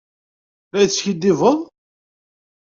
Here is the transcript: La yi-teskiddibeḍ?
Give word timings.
La 0.71 0.79
yi-teskiddibeḍ? 0.81 1.57